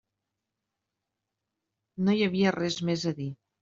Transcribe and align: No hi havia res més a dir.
No 2.09 2.19
hi 2.19 2.29
havia 2.33 2.59
res 2.61 2.85
més 2.91 3.11
a 3.15 3.19
dir. 3.25 3.35